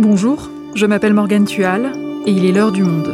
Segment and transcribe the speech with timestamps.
[0.00, 1.92] Bonjour, je m'appelle Morgane Tual
[2.24, 3.08] et il est l'heure du monde.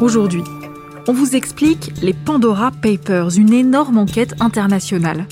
[0.00, 0.44] Aujourd'hui,
[1.08, 5.26] on vous explique les Pandora Papers, une énorme enquête internationale.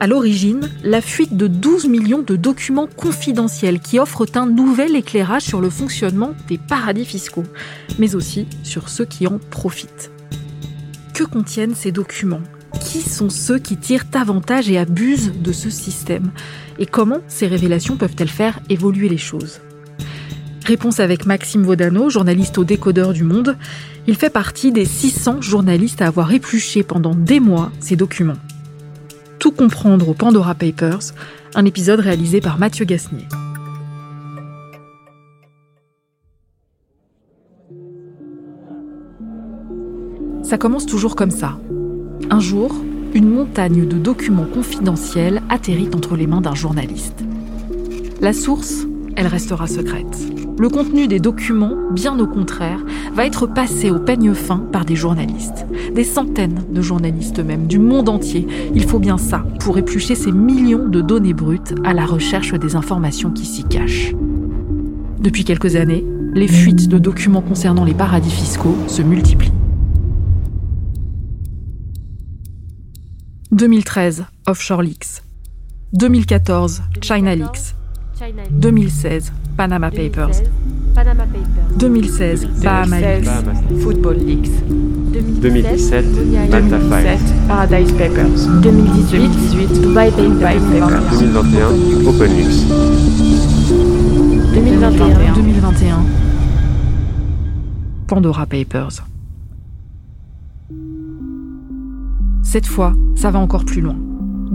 [0.00, 5.42] À l'origine, la fuite de 12 millions de documents confidentiels qui offrent un nouvel éclairage
[5.42, 7.42] sur le fonctionnement des paradis fiscaux,
[7.98, 10.12] mais aussi sur ceux qui en profitent.
[11.14, 12.42] Que contiennent ces documents?
[12.80, 16.30] Qui sont ceux qui tirent avantage et abusent de ce système?
[16.78, 19.60] Et comment ces révélations peuvent-elles faire évoluer les choses?
[20.64, 23.56] Réponse avec Maxime Vaudano, journaliste au décodeur du Monde.
[24.06, 28.38] Il fait partie des 600 journalistes à avoir épluché pendant des mois ces documents.
[29.38, 31.14] Tout comprendre aux Pandora Papers,
[31.54, 33.26] un épisode réalisé par Mathieu Gasnier.
[40.42, 41.56] Ça commence toujours comme ça.
[42.30, 42.74] Un jour,
[43.14, 47.22] une montagne de documents confidentiels atterrit entre les mains d'un journaliste.
[48.20, 50.37] La source, elle restera secrète.
[50.58, 52.80] Le contenu des documents, bien au contraire,
[53.14, 55.64] va être passé au peigne fin par des journalistes.
[55.94, 58.48] Des centaines de journalistes même, du monde entier.
[58.74, 62.74] Il faut bien ça pour éplucher ces millions de données brutes à la recherche des
[62.74, 64.12] informations qui s'y cachent.
[65.20, 69.52] Depuis quelques années, les fuites de documents concernant les paradis fiscaux se multiplient.
[73.52, 75.22] 2013, Offshore Leaks.
[75.92, 77.74] 2014, China Leaks.
[78.50, 80.42] 2016, Panama Papers.
[81.78, 83.28] 2016, Bahama Leaks.
[83.82, 84.50] Football Leaks.
[85.42, 87.20] 2017, Malta Files.
[87.48, 88.46] Paradise Papers.
[88.62, 90.62] 2018, Dubai Papers.
[91.10, 92.68] 2021, Open Leaks.
[94.54, 96.04] 2021, 2021,
[98.06, 99.02] Pandora Papers.
[102.44, 103.96] Cette fois, ça va encore plus loin.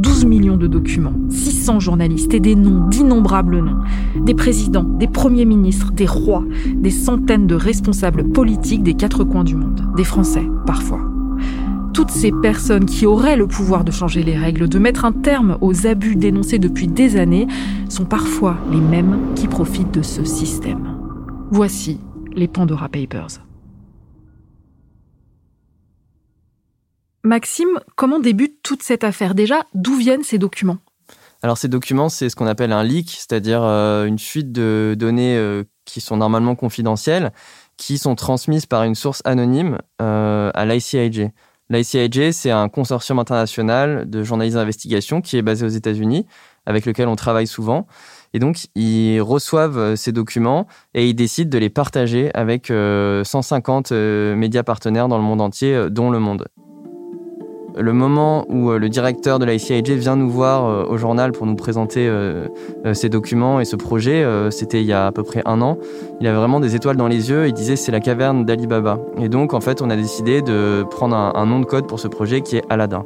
[0.03, 3.79] 12 millions de documents, 600 journalistes et des noms d'innombrables noms.
[4.25, 6.43] Des présidents, des premiers ministres, des rois,
[6.75, 9.81] des centaines de responsables politiques des quatre coins du monde.
[9.95, 10.99] Des Français, parfois.
[11.93, 15.57] Toutes ces personnes qui auraient le pouvoir de changer les règles, de mettre un terme
[15.61, 17.47] aux abus dénoncés depuis des années,
[17.87, 20.97] sont parfois les mêmes qui profitent de ce système.
[21.49, 21.99] Voici
[22.35, 23.42] les Pandora Papers.
[27.25, 29.33] Maxime, comment débute toute cette affaire?
[29.33, 30.79] Déjà, d'où viennent ces documents?
[31.41, 35.37] Alors ces documents, c'est ce qu'on appelle un leak, c'est-à-dire euh, une fuite de données
[35.37, 37.31] euh, qui sont normalement confidentielles,
[37.77, 41.29] qui sont transmises par une source anonyme euh, à l'ICIJ.
[41.69, 46.25] L'ICIJ, c'est un consortium international de journalistes d'investigation qui est basé aux États-Unis,
[46.65, 47.87] avec lequel on travaille souvent.
[48.33, 54.63] Et donc, ils reçoivent ces documents et ils décident de les partager avec 150 médias
[54.63, 56.47] partenaires dans le monde entier, dont Le Monde.
[57.75, 61.31] Le moment où euh, le directeur de la ICIJ vient nous voir euh, au journal
[61.31, 62.47] pour nous présenter euh,
[62.93, 65.77] ces documents et ce projet, c'était il y a à peu près un an.
[66.19, 67.47] Il avait vraiment des étoiles dans les yeux.
[67.47, 68.99] Il disait c'est la caverne d'Ali Baba.
[69.17, 72.07] Et donc en fait, on a décidé de prendre un, nom de code pour ce
[72.07, 73.05] projet qui est Aladdin.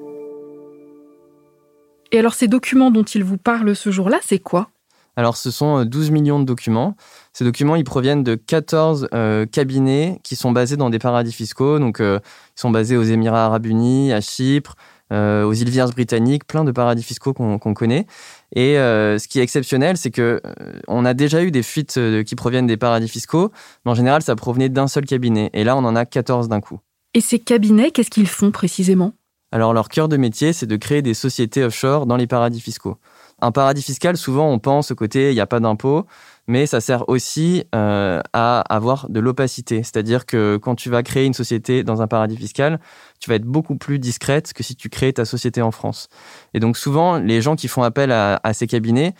[2.12, 4.70] Et alors ces documents dont il vous parle ce jour-là, c'est quoi?
[5.18, 6.96] Alors, ce sont 12 millions de documents.
[7.34, 9.10] Ces documents, ils proviennent de 14
[9.52, 11.80] cabinets qui sont basés dans des paradis fiscaux.
[11.80, 12.22] Donc, ils
[12.56, 14.76] sont basés aux Émirats arabes unis, à Chypre,
[15.14, 18.08] euh, aux îles Vierges britanniques, plein de paradis fiscaux qu'on connaît.
[18.54, 22.00] Et euh, ce qui est exceptionnel, c'est que euh, on a déjà eu des fuites
[22.26, 23.52] qui proviennent des paradis fiscaux,
[23.86, 25.50] mais en général, ça provenait d'un seul cabinet.
[25.54, 26.80] Et là, on en a 14 d'un coup.
[27.14, 29.14] Et ces cabinets, qu'est-ce qu'ils font précisément?
[29.54, 32.98] Alors, leur cœur de métier, c'est de créer des sociétés offshore dans les paradis fiscaux.
[33.42, 36.06] Un paradis fiscal, souvent, on pense au côté, il n'y a pas d'impôt
[36.48, 39.84] mais ça sert aussi euh, à avoir de l'opacité.
[39.84, 42.80] C'est-à-dire que quand tu vas créer une société dans un paradis fiscal,
[43.20, 46.08] tu vas être beaucoup plus discrète que si tu crées ta société en France.
[46.54, 49.14] Et donc souvent, les gens qui font appel à, ces cabinets,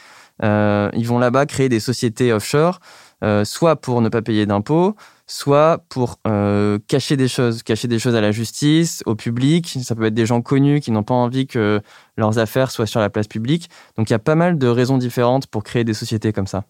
[0.44, 2.80] euh, ils vont là-bas créer des sociétés offshore,
[3.24, 4.96] euh, soit pour ne pas payer d'impôts,
[5.28, 6.20] soit pour
[6.88, 9.78] cacher des choses, cacher des choses à la justice, au public.
[9.84, 11.82] Ça peut être des gens connus qui n'ont pas envie que
[12.16, 13.70] leurs affaires soient sur la place publique.
[13.98, 16.64] Donc il y a pas mal de raisons différentes pour créer des sociétés comme ça.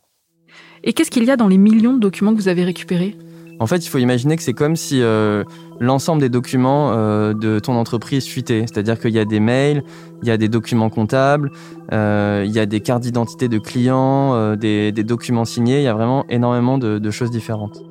[0.84, 3.16] Et qu'est-ce qu'il y a dans les millions de documents que vous avez récupérés?
[3.60, 5.44] En fait, il faut imaginer que c'est comme si euh,
[5.80, 8.62] l'ensemble des documents euh, de ton entreprise fuitaient.
[8.62, 9.84] C'est-à-dire qu'il y a des mails,
[10.22, 11.52] il y a des documents comptables,
[11.92, 15.80] euh, il y a des cartes d'identité de clients, des, documents signés.
[15.80, 17.82] Il y a vraiment énormément de, de, choses différentes.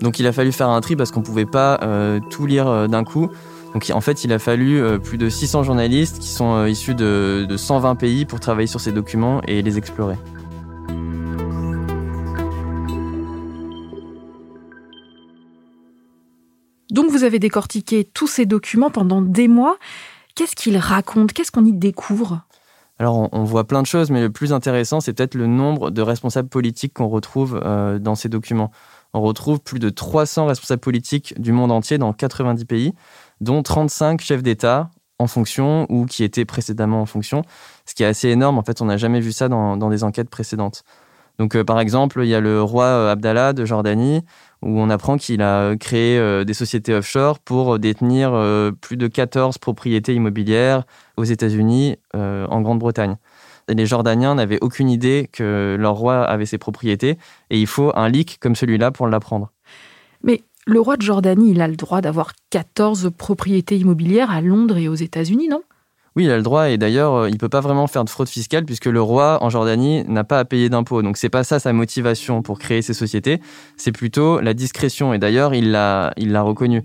[0.00, 1.80] Donc, il a fallu faire un tri parce qu'on ne pouvait pas
[2.30, 3.28] tout lire d'un coup.
[3.74, 7.96] Donc, en fait, il a fallu plus de 600 journalistes qui sont issus de 120
[7.96, 10.16] pays pour travailler sur ces documents et les explorer.
[16.90, 19.76] Donc vous avez décortiqué tous ces documents pendant des mois.
[20.34, 21.32] Qu'est-ce qu'ils racontent?
[21.32, 22.40] Qu'est-ce qu'on y découvre?
[22.98, 26.02] Alors, on, voit plein de choses, mais le plus intéressant, c'est peut-être le nombre de
[26.02, 28.72] responsables politiques qu'on retrouve euh, dans ces documents.
[29.14, 32.92] On retrouve plus de 300 responsables politiques du monde entier dans 90 pays,
[33.40, 34.90] dont 35 chefs d'État
[35.20, 37.42] en fonction ou qui étaient précédemment en fonction,
[37.86, 38.58] ce qui est assez énorme.
[38.58, 40.82] En fait, on n'a jamais vu ça dans, dans, des enquêtes précédentes.
[41.38, 44.24] Donc, euh, par exemple, il y a le roi euh, Abdallah de Jordanie,
[44.62, 49.06] où on apprend qu'il a créé euh, des sociétés offshore pour détenir euh, plus de
[49.06, 50.84] 14 propriétés immobilières
[51.16, 53.16] aux États-Unis, euh, en Grande-Bretagne.
[53.68, 57.18] Les Jordaniens n'avaient aucune idée que leur roi avait ces propriétés,
[57.50, 59.52] et il faut un leak comme celui-là pour l'apprendre.
[60.22, 64.78] Mais le roi de Jordanie, il a le droit d'avoir 14 propriétés immobilières à Londres
[64.78, 65.62] et aux États-Unis, non?
[66.18, 68.28] Oui, il a le droit et d'ailleurs, il ne peut pas vraiment faire de fraude
[68.28, 71.00] fiscale puisque le roi en Jordanie n'a pas à payer d'impôts.
[71.00, 73.40] Donc c'est pas ça sa motivation pour créer ces sociétés,
[73.76, 76.82] c'est plutôt la discrétion et d'ailleurs, il l'a il l'a reconnu.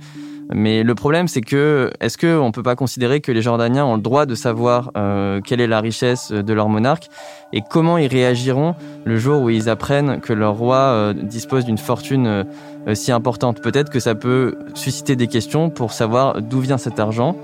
[0.53, 3.95] Mais le problème, c'est que est-ce qu'on ne peut pas considérer que les Jordaniens ont
[3.95, 7.09] le droit de savoir euh, quelle est la richesse de leur monarque
[7.53, 11.79] et comment ils réagiront le jour où ils apprennent que leur roi euh, dispose d'une
[11.79, 13.61] fortune euh, si importante?
[13.61, 17.35] Peut-être que ça peut susciter des questions pour savoir d'où vient cet argent,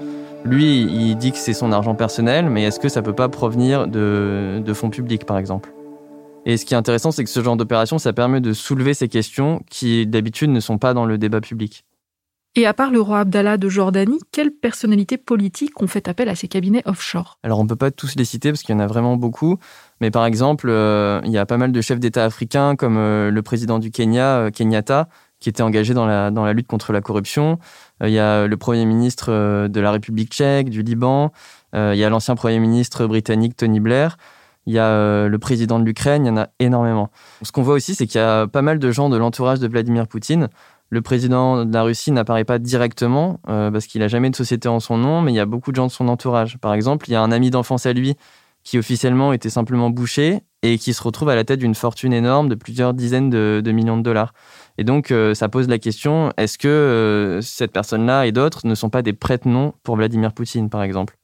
[0.45, 3.87] lui, il dit que c'est son argent personnel, mais est-ce que ça peut pas provenir
[3.87, 5.73] de, de fonds publics, par exemple?
[6.45, 9.07] Et ce qui est intéressant, c'est que ce genre d'opération, ça permet de soulever ces
[9.07, 11.83] questions qui, d'habitude, ne sont pas dans le débat public.
[12.55, 16.35] Et à part le roi Abdallah de Jordanie, quelles personnalités politiques ont fait appel à
[16.35, 17.37] ces cabinets offshore?
[17.43, 19.59] Alors on ne peut pas tous les citer parce qu'il y en a vraiment beaucoup,
[20.01, 23.29] mais par exemple, euh, il y a pas mal de chefs d'État africains comme euh,
[23.29, 25.09] le président du Kenya, euh, Kenyatta,
[25.39, 27.59] qui était engagé dans la, dans la lutte contre la corruption.
[28.01, 31.31] Euh, il y a le Premier ministre euh, de la République tchèque, du Liban.
[31.75, 34.17] Euh, il y a l'ancien Premier ministre britannique Tony Blair.
[34.65, 36.25] Il y a le président de l'Ukraine.
[36.25, 37.09] Il y en a énormément.
[37.41, 39.67] Ce qu'on voit aussi, c'est qu'il y a pas mal de gens de l'entourage de
[39.67, 40.49] Vladimir Poutine.
[40.91, 44.79] Le président de la Russie n'apparaît pas directement parce qu'il n'a jamais de société en
[44.79, 46.59] son nom, mais il y a beaucoup de gens de son entourage.
[46.59, 48.15] Par exemple, il y a un ami d'enfance à lui
[48.63, 52.49] qui officiellement était simplement bouché et qui se retrouve à la tête d'une fortune énorme
[52.49, 54.33] de plusieurs dizaines de, millions de dollars.
[54.77, 58.75] Et donc, euh, ça pose la question, est-ce que euh, cette personne-là et d'autres ne
[58.75, 61.15] sont pas des prête-noms pour Vladimir Poutine, par exemple?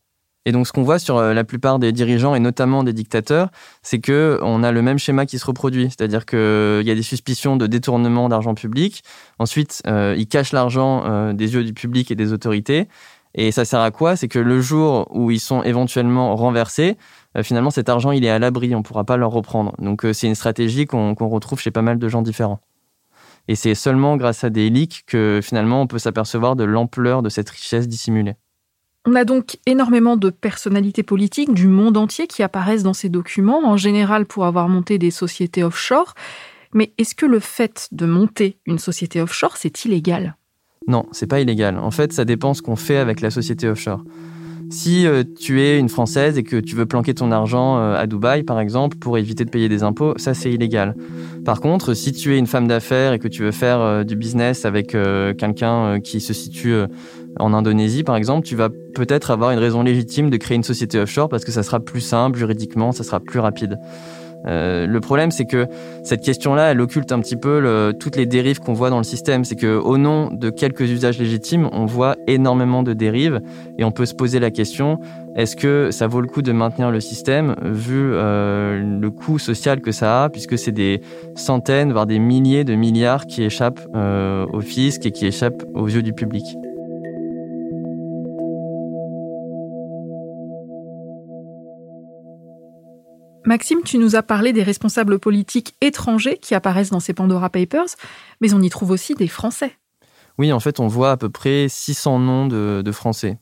[0.47, 3.49] Et donc, ce qu'on voit sur euh, la plupart des dirigeants et notamment des dictateurs,
[3.81, 5.89] c'est que on a le même schéma qui se reproduit.
[5.89, 9.03] C'est-à-dire qu'il y a des suspicions de détournement d'argent public.
[9.39, 12.87] Ensuite, ils cachent l'argent des yeux du public et des autorités.
[13.35, 14.15] Et ça sert à quoi?
[14.15, 16.95] C'est que le jour où ils sont éventuellement renversés,
[17.43, 18.73] finalement, cet argent, il est à l'abri.
[18.75, 19.73] On ne pourra pas le reprendre.
[19.79, 22.61] Donc, c'est une stratégie qu'on retrouve chez pas mal de gens différents.
[23.47, 27.29] Et c'est seulement grâce à des leaks que finalement on peut s'apercevoir de l'ampleur de
[27.29, 28.33] cette richesse dissimulée.
[29.05, 33.63] On a donc énormément de personnalités politiques du monde entier qui apparaissent dans ces documents,
[33.67, 36.15] en général pour avoir monté des sociétés offshore.
[36.73, 40.35] Mais est-ce que le fait de monter une société offshore, c'est illégal?
[40.87, 41.77] Non, c'est pas illégal.
[41.77, 44.03] En fait, ça dépend ce qu'on fait avec la société offshore.
[44.69, 48.07] Si euh, tu es une Française et que tu veux planquer ton argent euh, à
[48.07, 50.95] Dubaï, par exemple, pour éviter de payer des impôts, ça c'est illégal.
[51.44, 54.15] Par contre, si tu es une femme d'affaires et que tu veux faire euh, du
[54.15, 54.95] business avec
[55.38, 56.75] quelqu'un qui se situe
[57.39, 61.00] en Indonésie, par exemple, tu vas peut-être avoir une raison légitime de créer une société
[61.00, 63.77] offshore parce que ça sera plus simple juridiquement, ça sera plus rapide.
[64.47, 65.68] Euh, le problème, c'est que
[66.03, 69.44] cette question-là, elle occulte un petit peu toutes les dérives qu'on voit dans le système.
[69.44, 73.42] C'est que au nom de quelques usages légitimes, on voit énormément de dérives
[73.78, 74.99] et on peut se poser la question
[75.35, 79.81] est-ce que ça vaut le coup de maintenir le système vu euh, le coût social
[79.81, 81.02] que ça a, puisque c'est des
[81.35, 85.90] centaines, voire des milliers de milliards qui échappent euh, au fisc et qui échappent aux
[85.90, 86.45] yeux du public?
[93.45, 97.95] Maxime, tu nous as parlé des responsables politiques étrangers qui apparaissent dans ces Pandora Papers,
[98.42, 99.78] mais on y trouve aussi des Français.
[100.40, 103.37] Oui, en fait, on voit à peu près 600 noms de, Français.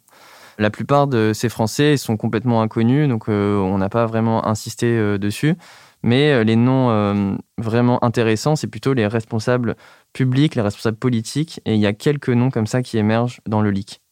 [0.59, 4.87] La plupart de ces Français sont complètement inconnus, donc euh, on n'a pas vraiment insisté
[4.87, 5.55] euh, dessus.
[6.03, 9.75] Mais euh, les noms vraiment intéressants, c'est plutôt les responsables
[10.11, 13.61] publics, les responsables politiques, et il y a quelques noms comme ça qui émergent dans
[13.61, 14.02] le leak.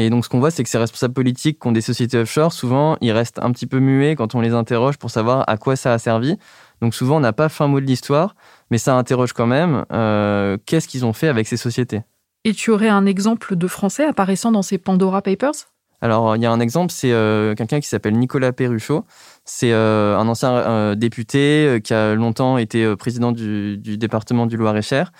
[0.00, 2.52] Et donc, ce qu'on voit, c'est que ces responsables politiques qui ont des sociétés offshore,
[2.52, 5.74] souvent, ils restent un petit peu muets quand on les interroge pour savoir à quoi
[5.74, 6.38] ça a servi.
[6.80, 8.36] Donc, souvent, on n'a pas fin mot de l'histoire,
[8.70, 12.02] mais ça interroge quand même euh, qu'est-ce qu'ils ont fait avec ces sociétés?
[12.44, 15.68] Et tu aurais un exemple de Français apparaissant dans ces Pandora Papers?
[16.00, 19.04] Alors, il y a un exemple, c'est euh, quelqu'un qui s'appelle Nicolas Perruchot.
[19.44, 24.56] C'est euh, un ancien euh, député qui a longtemps été président du, du, département du
[24.56, 25.10] Loir-et-Cher.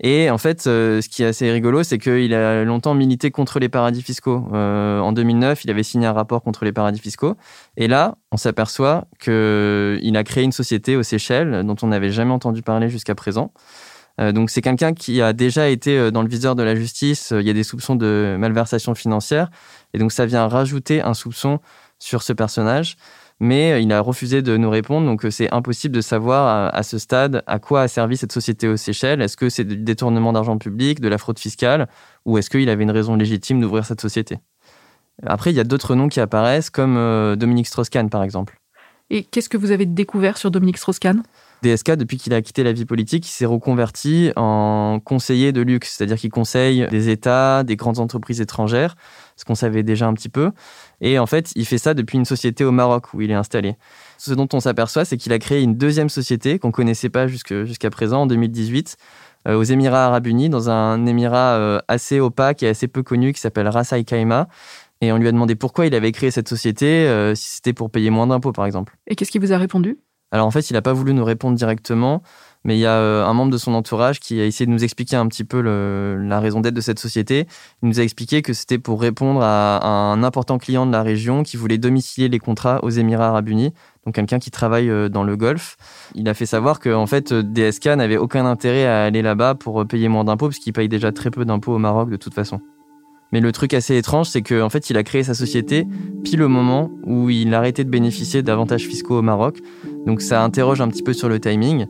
[0.00, 3.68] Et en fait, ce qui est assez rigolo, c'est qu'il a longtemps milité contre les
[3.68, 4.46] paradis fiscaux.
[4.52, 7.36] en 2009, il avait signé un rapport contre les paradis fiscaux.
[7.76, 12.32] Et là, on s'aperçoit qu'il a créé une société aux Seychelles dont on n'avait jamais
[12.32, 13.52] entendu parler jusqu'à présent.
[14.20, 17.32] Euh, donc c'est quelqu'un qui a déjà été euh, dans le viseur de la justice.
[17.36, 19.50] Il y a des soupçons de malversation financière.
[19.94, 21.60] Et donc ça vient rajouter un soupçon
[21.98, 22.96] sur ce personnage.
[23.40, 25.06] Mais il a refusé de nous répondre.
[25.06, 28.76] Donc c'est impossible de savoir à, ce stade à quoi a servi cette société aux
[28.76, 29.20] Seychelles.
[29.20, 31.88] Est-ce que c'est du détournement d'argent public, de la fraude fiscale,
[32.24, 34.38] ou est-ce qu'il avait une raison légitime d'ouvrir cette société?
[35.26, 36.94] Après, il y a d'autres noms qui apparaissent, comme
[37.36, 38.61] Dominique Strauss-Kahn par exemple.
[39.14, 41.22] Et qu'est-ce que vous avez découvert sur Dominique Strauss-Kahn?
[41.62, 45.94] DSK, depuis qu'il a quitté la vie politique, il s'est reconverti en conseiller de luxe,
[45.94, 48.96] c'est-à-dire qu'il conseille des États, des grandes entreprises étrangères,
[49.36, 50.50] ce qu'on savait déjà un petit peu.
[51.02, 53.76] Et en fait, il fait ça depuis une société au Maroc où il est installé.
[54.16, 57.90] Ce dont on s'aperçoit, c'est qu'il a créé une deuxième société qu'on connaissait pas jusqu'à
[57.90, 58.96] présent, en 2018,
[59.46, 63.34] euh, aux Émirats arabes unis, dans un émirat euh, assez opaque et assez peu connu
[63.34, 64.48] qui s'appelle Ras Al Khaimah.
[65.02, 67.90] Et on lui a demandé pourquoi il avait créé cette société, euh, si c'était pour
[67.90, 68.96] payer moins d'impôts, par exemple.
[69.08, 69.98] Et qu'est-ce qu'il vous a répondu?
[70.30, 72.22] Alors en fait, il n'a pas voulu nous répondre directement,
[72.64, 74.84] mais il y a euh, un membre de son entourage qui a essayé de nous
[74.84, 77.46] expliquer un petit peu la raison d'être de cette société.
[77.82, 81.42] Il nous a expliqué que c'était pour répondre à, un important client de la région
[81.42, 83.74] qui voulait domicilier les contrats aux Émirats arabes unis,
[84.06, 85.76] donc quelqu'un qui travaille euh, dans le Golfe.
[86.14, 89.84] Il a fait savoir que en fait, DSK n'avait aucun intérêt à aller là-bas pour
[89.86, 92.60] payer moins d'impôts, parce qu'il paye déjà très peu d'impôts au Maroc de toute façon.
[93.32, 95.86] Mais le truc assez étrange, c'est qu'en fait, il a créé sa société
[96.22, 99.58] pile au moment où il arrêtait de bénéficier d'avantages fiscaux au Maroc.
[100.06, 101.86] Donc ça interroge un petit peu sur le timing.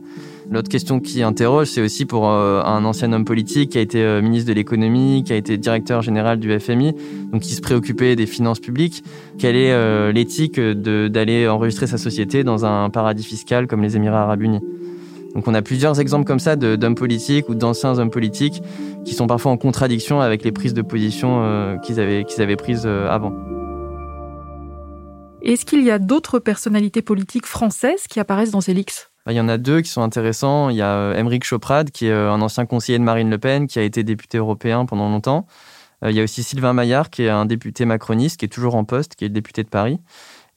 [0.49, 4.03] L'autre question qui interroge, c'est aussi pour euh, un ancien homme politique qui a été
[4.03, 6.93] euh, ministre de l'économie, qui a été directeur général du FMI,
[7.31, 9.03] donc qui se préoccupait des finances publiques.
[9.39, 14.23] Quelle est euh, l'éthique d'aller enregistrer sa société dans un paradis fiscal comme les Émirats
[14.23, 14.61] arabes unis?
[15.35, 18.61] Donc on a plusieurs exemples comme ça d'hommes politiques ou d'anciens hommes politiques
[19.03, 22.55] qui sont parfois en contradiction avec les prises de position euh, qu'ils avaient, qu'ils avaient
[22.55, 23.33] prises euh, avant.
[25.41, 29.37] Est-ce qu'il y a d'autres personnalités politiques françaises qui apparaissent dans ces leaks bah, il
[29.37, 30.69] y en a deux qui sont intéressants.
[30.69, 33.67] Il y a Émeric euh, Choprade, qui est un ancien conseiller de Marine Le Pen,
[33.67, 35.47] qui a été député européen pendant longtemps.
[36.05, 38.83] Il y a aussi Sylvain Maillard, qui est un député macroniste, qui est toujours en
[38.83, 40.01] poste, qui est le député de Paris.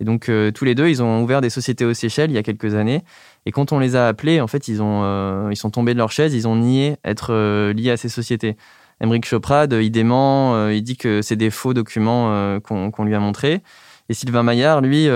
[0.01, 2.43] Et donc, tous les deux, ils ont ouvert des sociétés aux Seychelles il y a
[2.43, 3.05] quelques années.
[3.47, 5.99] Et quand on les a appelés, en fait, ils, ont, euh, ils sont tombés de
[5.99, 8.57] leur chaise, ils ont nié être euh, liés à ces sociétés.
[9.01, 13.21] Emmerich Choprade, il dément, euh, il dit que c'est des faux documents qu'on lui a
[13.21, 13.63] montrés.
[14.09, 15.09] Et Sylvain Maillard, lui,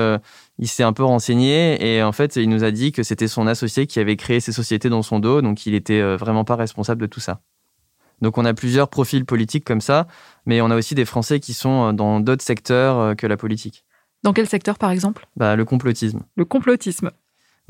[0.59, 3.47] il s'est un peu renseigné et en fait, il nous a dit que c'était son
[3.47, 7.01] associé qui avait créé ces sociétés dans son dos, donc il n'était vraiment pas responsable
[7.01, 7.41] de tout ça.
[8.21, 10.09] Donc on a plusieurs profils politiques comme ça,
[10.45, 13.85] mais on a aussi des Français qui sont dans d'autres secteurs que la politique.
[14.23, 15.27] Dans quel secteur, par exemple?
[15.37, 16.25] Bah, Le complotisme.
[16.37, 17.11] Le complotisme.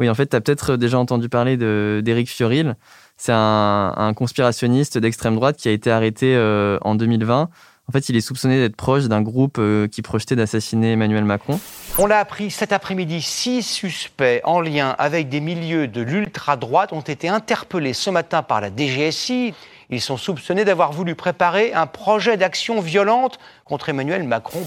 [0.00, 2.74] Oui, en fait, tu as peut-être déjà entendu parler d'Éric Fioril.
[3.18, 7.50] C'est un, conspirationniste d'extrême droite qui a été arrêté euh, en 2020.
[7.86, 11.60] En fait, il est soupçonné d'être proche d'un groupe euh, qui projetait d'assassiner Emmanuel Macron.
[11.98, 17.00] On l'a appris cet après-midi, six suspects en lien avec des milieux de l'ultra-droite ont
[17.02, 19.52] été interpellés ce matin par la DGSI.
[19.90, 24.66] Ils sont soupçonnés d'avoir voulu préparer un projet d'action violente contre Emmanuel Macron.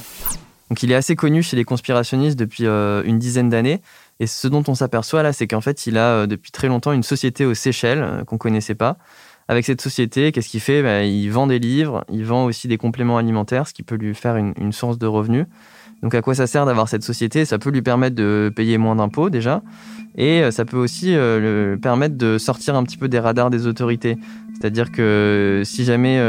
[0.73, 3.79] Donc il est assez connu chez les conspirationnistes depuis euh, une dizaine d'années.
[4.19, 6.93] Et ce dont on s'aperçoit là, c'est qu'en fait, il a euh, depuis très longtemps
[6.93, 8.97] une société aux Seychelles euh, qu'on connaissait pas.
[9.47, 10.81] Avec cette société, qu'est-ce qu'il fait?
[10.81, 14.15] Ben, Il vend des livres, il vend aussi des compléments alimentaires, ce qui peut lui
[14.15, 15.45] faire une, source de revenus.
[16.01, 17.45] Donc à quoi ça sert d'avoir cette société?
[17.45, 19.61] Ça peut lui permettre de payer moins d'impôts déjà,
[20.17, 24.17] et ça peut aussi le permettre de sortir un petit peu des radars des autorités.
[24.53, 26.19] C'est-à-dire que si jamais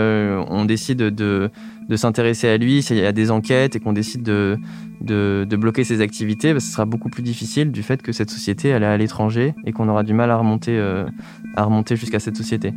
[0.49, 1.51] on décide de,
[1.89, 4.59] de s'intéresser à lui, s'il y a des enquêtes et qu'on décide de,
[5.57, 8.87] bloquer ses activités, ce sera beaucoup plus difficile du fait que cette société elle est
[8.87, 11.05] à l'étranger et qu'on aura du mal à remonter, euh,
[11.57, 12.73] à remonter jusqu'à cette société.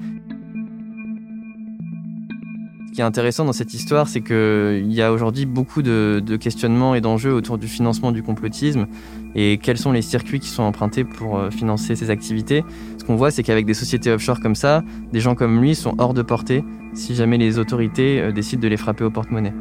[2.97, 6.95] Qui est intéressant dans cette histoire, c'est qu'il y a aujourd'hui beaucoup de, de questionnements
[6.95, 8.87] et d'enjeux autour du financement du complotisme
[9.35, 12.63] et quels sont les circuits qui sont empruntés pour euh, financer ces activités.
[12.97, 15.93] Ce qu'on voit, c'est qu'avec des sociétés offshore comme ça, des gens comme lui sont
[15.99, 16.63] hors de portée
[16.95, 19.53] si jamais les autorités euh, décident de les frapper au porte-monnaie.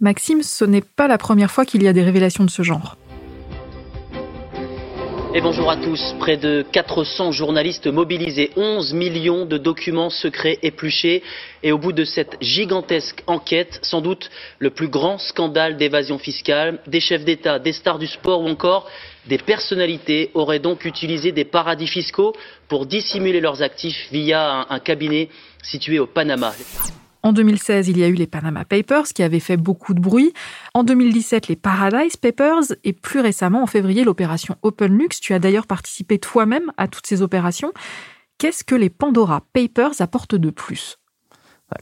[0.00, 2.96] Maxime, ce n'est pas la première fois qu'il y a des révélations de ce genre.
[5.36, 6.14] Et bonjour à tous.
[6.20, 11.24] Près de 400 journalistes mobilisés, 11 millions de documents secrets épluchés.
[11.64, 16.78] Et au bout de cette gigantesque enquête, sans doute le plus grand scandale d'évasion fiscale,
[16.86, 18.88] des chefs d'État, des stars du sport ou encore
[19.26, 22.32] des personnalités auraient donc utilisé des paradis fiscaux
[22.68, 25.30] pour dissimuler leurs actifs via un, cabinet
[25.64, 26.52] situé au Panama.
[27.24, 30.34] En 2016, il y a eu les Panama Papers qui avaient fait beaucoup de bruit.
[30.74, 35.08] En 2017, les Paradise Papers et plus récemment, en février, l'opération OpenLux.
[35.22, 37.72] Tu as d'ailleurs participé toi-même à toutes ces opérations.
[38.36, 40.98] Qu'est-ce que les Pandora Papers apportent de plus?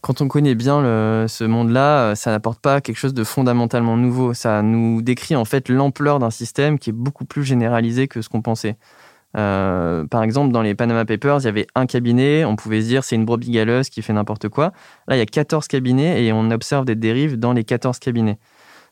[0.00, 4.34] Quand on connaît bien ce monde-là, ça n'apporte pas quelque chose de fondamentalement nouveau.
[4.34, 8.28] Ça nous décrit en fait l'ampleur d'un système qui est beaucoup plus généralisé que ce
[8.28, 8.76] qu'on pensait.
[9.36, 12.86] Euh, par exemple, dans les Panama Papers, il y avait un cabinet, on pouvait se
[12.86, 14.72] dire c'est une brebis galeuse qui fait n'importe quoi.
[15.08, 18.38] Là, il y a 14 cabinets et on observe des dérives dans les 14 cabinets.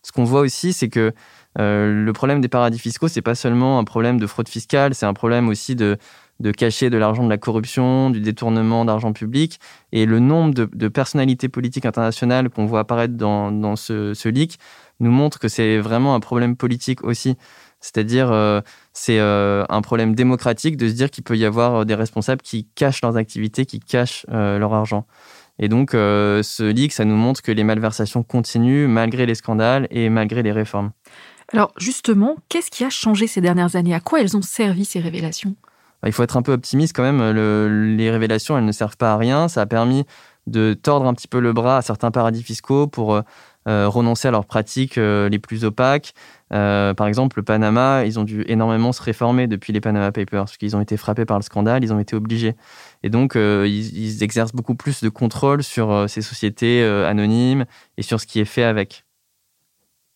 [0.02, 1.12] Ce qu'on voit aussi, c'est que
[1.58, 5.04] euh, le problème des paradis fiscaux, c'est pas seulement un problème de fraude fiscale, c'est
[5.04, 5.98] un problème aussi de,
[6.38, 9.60] de cacher de l'argent de la corruption, du détournement d'argent public.
[9.92, 14.58] Et le nombre de, personnalités politiques internationales qu'on voit apparaître dans, dans ce, ce leak
[15.00, 17.36] nous montre que c'est vraiment un problème politique aussi.
[17.80, 18.60] C'est-à-dire, euh,
[18.92, 22.42] c'est euh, un problème démocratique de se dire qu'il peut y avoir euh, des responsables
[22.42, 25.06] qui cachent leurs activités, qui cachent leur argent.
[25.58, 30.08] Et donc, ce leak, ça nous montre que les malversations continuent malgré les scandales et
[30.08, 30.92] malgré les réformes.
[31.52, 33.92] Alors, justement, qu'est-ce qui a changé ces dernières années?
[33.92, 35.54] À quoi elles ont servi ces révélations?
[36.02, 37.36] Bah, Il faut être un peu optimiste quand même.
[37.96, 39.48] les révélations, elles ne servent pas à rien.
[39.48, 40.04] Ça a permis
[40.46, 43.20] de tordre un petit peu le bras à certains paradis fiscaux pour
[43.66, 46.14] renoncer à leurs pratiques les plus opaques,
[46.52, 50.44] euh, par exemple, le Panama, ils ont dû énormément se réformer depuis les Panama Papers,
[50.44, 52.56] parce qu'ils ont été frappés par le scandale, ils ont été obligés.
[53.02, 57.64] Et donc, euh, ils, exercent beaucoup plus de contrôle sur euh, ces sociétés anonymes
[57.96, 59.04] et sur ce qui est fait avec.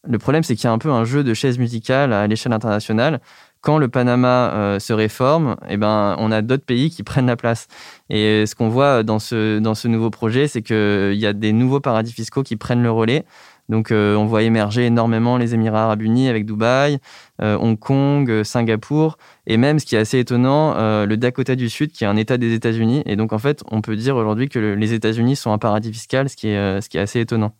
[0.06, 2.52] Le problème, c'est qu'il y a un peu un jeu de chaise musicale à l'échelle
[2.52, 3.20] internationale.
[3.62, 7.68] Quand le Panama se réforme, eh ben, on a d'autres pays qui prennent la place.
[8.10, 11.54] Et ce qu'on voit dans ce, dans ce nouveau projet, c'est qu'il y a des
[11.54, 13.24] nouveaux paradis fiscaux qui prennent le relais.
[13.68, 16.98] Donc euh, on voit émerger énormément les Émirats arabes unis avec Dubaï,
[17.40, 19.16] euh, Hong Kong, euh, Singapour,
[19.46, 20.74] et même ce qui est assez étonnant,
[21.06, 23.02] le Dakota du Sud qui est un État des États-Unis.
[23.06, 26.28] Et donc en fait, on peut dire aujourd'hui que les États-Unis sont un paradis fiscal,
[26.28, 27.52] ce qui est, ce qui est assez étonnant.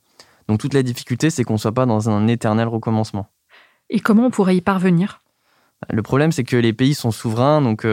[0.49, 3.26] Donc toute la difficulté, c'est qu'on ne soit pas dans un éternel recommencement.
[3.90, 5.23] Et comment on pourrait y parvenir?
[5.90, 7.87] Le problème, c'est que les pays sont souverains, donc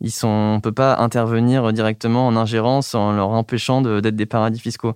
[0.00, 4.26] ils sont, on ne peut pas intervenir directement en ingérence en leur empêchant d'être des
[4.26, 4.94] paradis fiscaux.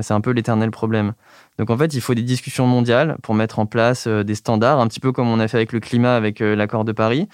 [0.00, 1.14] C'est un peu l'éternel problème.
[1.58, 4.80] Donc en fait, il faut des discussions mondiales pour mettre en place euh, des standards,
[4.80, 7.28] un petit peu comme on a fait avec le climat, avec euh, l'accord de Paris.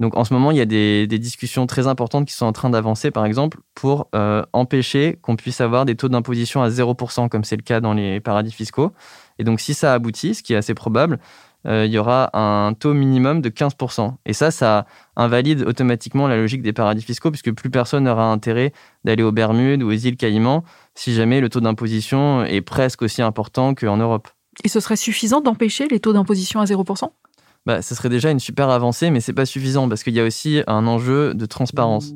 [0.00, 2.70] Donc en ce moment, il y a des, discussions très importantes qui sont en train
[2.70, 7.44] d'avancer, par exemple, pour euh, empêcher qu'on puisse avoir des taux d'imposition à 0%, comme
[7.44, 8.92] c'est le cas dans les paradis fiscaux.
[9.38, 11.18] Et donc si ça aboutit, ce qui est assez probable,
[11.66, 14.14] euh, il y aura un taux minimum de 15%.
[14.26, 18.72] Et ça, ça invalide automatiquement la logique des paradis fiscaux, puisque plus personne n'aura intérêt
[19.04, 23.22] d'aller aux Bermudes ou aux îles Caïmans si jamais le taux d'imposition est presque aussi
[23.22, 24.28] important qu'en Europe.
[24.64, 27.10] Et ce serait suffisant d'empêcher les taux d'imposition à 0%
[27.66, 30.20] bah, Ce serait déjà une super avancée, mais ce n'est pas suffisant, parce qu'il y
[30.20, 32.12] a aussi un enjeu de transparence.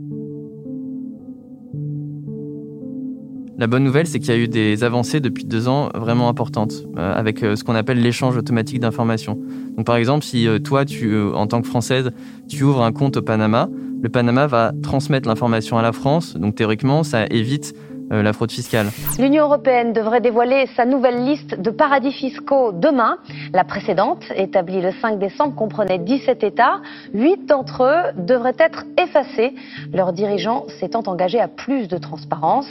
[3.57, 6.73] La bonne nouvelle, c'est qu'il y a eu des avancées depuis deux ans vraiment importantes
[6.99, 9.39] euh, avec euh, ce qu'on appelle l'échange automatique d'informations.
[9.77, 12.11] Donc, par exemple, si euh, toi, tu, en tant que Française,
[12.49, 13.69] tu ouvres un compte au Panama,
[14.03, 16.37] le Panama va transmettre l'information à la France.
[16.37, 17.75] Donc, théoriquement, ça évite
[18.11, 18.87] la fraude fiscale.
[19.19, 23.17] L'Union européenne devrait dévoiler sa nouvelle liste de paradis fiscaux demain.
[23.53, 26.81] La précédente, établie le 5 décembre, comprenait 17 États.
[27.13, 29.55] Huit d'entre eux devraient être effacés,
[29.93, 32.67] leurs dirigeants s'étant engagés à plus de transparence.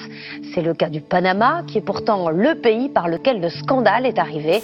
[0.54, 4.20] C'est le cas du Panama, qui est pourtant le pays par lequel le scandale est
[4.20, 4.62] arrivé.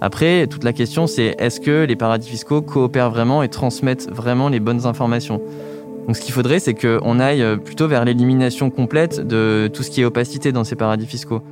[0.00, 4.48] Après, toute la question, c'est est-ce que les paradis fiscaux coopèrent vraiment et transmettent vraiment
[4.48, 5.40] les bonnes informations?
[6.08, 9.90] Donc ce qu'il faudrait, c'est qu'on aille euh, plutôt vers l'élimination complète de tout ce
[9.90, 11.42] qui est opacité dans ces paradis fiscaux.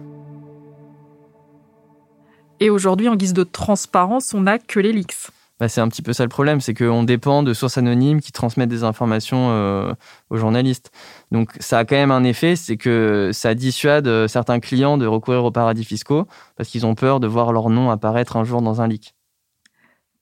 [2.58, 5.28] Et aujourd'hui, en guise de transparence, on n'a que les leaks.
[5.60, 8.32] Bah, c'est un petit peu ça le problème, c'est qu'on dépend de sources anonymes qui
[8.32, 9.92] transmettent des informations euh,
[10.30, 10.90] aux journalistes.
[11.32, 15.06] Donc ça a quand même un effet, c'est que ça dissuade euh, certains clients de
[15.06, 18.62] recourir aux paradis fiscaux parce qu'ils ont peur de voir leur nom apparaître un jour
[18.62, 19.15] dans un leak.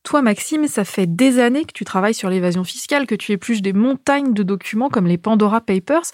[0.04, 3.62] Toi, Maxime, ça fait des années que tu travailles sur l'évasion fiscale, que tu épluches
[3.62, 6.04] des montagnes de documents comme les Pandora Papers,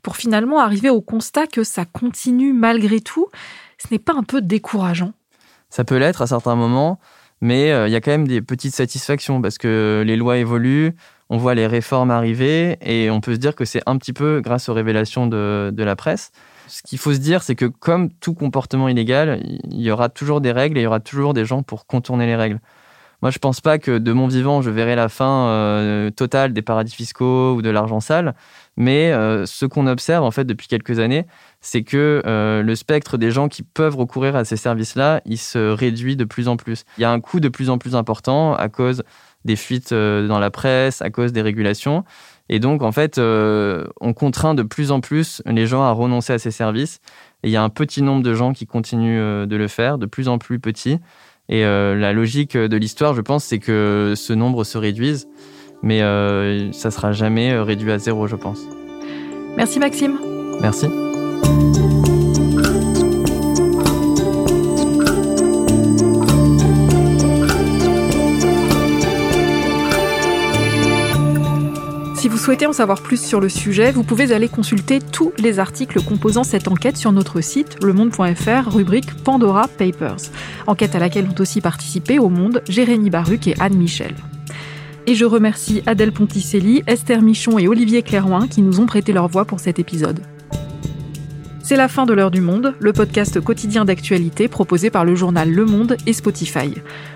[0.00, 3.26] pour finalement arriver au constat que ça continue malgré tout.
[3.78, 5.12] Ce n'est pas un peu décourageant?
[5.70, 7.00] Ça peut l'être à certains moments,
[7.40, 10.92] mais euh, il y a quand même des petites satisfactions parce que les lois évoluent,
[11.28, 14.40] on voit les réformes arriver et on peut se dire que c'est un petit peu
[14.40, 16.30] grâce aux révélations de, de la presse.
[16.68, 20.40] Ce qu'il faut se dire, c'est que comme tout comportement illégal, il y aura toujours
[20.40, 22.60] des règles et il y aura toujours des gens pour contourner les règles.
[23.22, 26.60] Moi, je pense pas que de mon vivant, je verrai la fin euh, totale des
[26.60, 28.34] paradis fiscaux ou de l'argent sale.
[28.76, 31.24] Mais euh, ce qu'on observe en fait depuis quelques années,
[31.60, 35.70] c'est que euh, le spectre des gens qui peuvent recourir à ces services-là, il se
[35.70, 36.84] réduit de plus en plus.
[36.98, 39.04] Il y a un coût de plus en plus important à cause
[39.44, 42.04] des fuites dans la presse, à cause des régulations.
[42.48, 46.38] Et donc, en fait, on contraint de plus en plus les gens à renoncer à
[46.38, 47.00] ces services.
[47.42, 50.06] Et il y a un petit nombre de gens qui continuent de le faire, de
[50.06, 51.00] plus en plus petits.
[51.48, 55.28] Et euh, la logique de l'histoire, je pense, c'est que ce nombre se réduise,
[55.82, 58.60] mais euh, ça sera jamais euh, réduit à zéro, je pense.
[59.56, 60.18] Merci Maxime.
[60.60, 60.86] Merci.
[72.42, 76.42] Souhaitez en savoir plus sur le sujet, vous pouvez aller consulter tous les articles composant
[76.42, 80.16] cette enquête sur notre site lemonde.fr, rubrique Pandora Papers.
[80.66, 84.16] Enquête à laquelle ont aussi participé au Monde Jérémy Baruc et Anne Michel.
[85.06, 89.28] Et je remercie Adèle Ponticelli, Esther Michon et Olivier Clairoin qui nous ont prêté leur
[89.28, 90.20] voix pour cet épisode.
[91.64, 95.48] C'est la fin de l'heure du monde, le podcast quotidien d'actualité proposé par le journal
[95.48, 96.74] Le Monde et Spotify.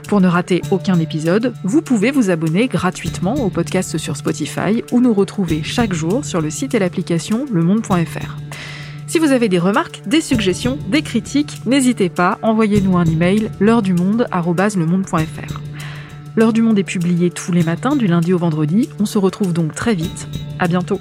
[0.09, 5.01] Pour ne rater aucun épisode, vous pouvez vous abonner gratuitement au podcast sur Spotify ou
[5.01, 8.37] nous retrouver chaque jour sur le site et l'application lemonde.fr.
[9.09, 13.83] Si vous avez des remarques, des suggestions, des critiques, n'hésitez pas, envoyez-nous un email l'heure
[13.83, 14.29] du monde
[16.37, 18.91] L'heure du monde est publiée tous les matins du lundi au vendredi.
[19.01, 20.29] On se retrouve donc très vite.
[20.61, 21.01] À bientôt.